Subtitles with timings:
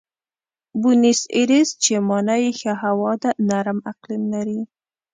[0.81, 4.61] بونیس ایرس چې مانا یې ښه هوا ده، نرم اقلیم لري.